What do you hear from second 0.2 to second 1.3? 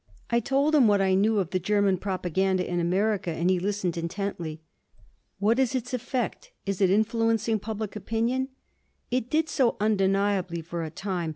I told him what I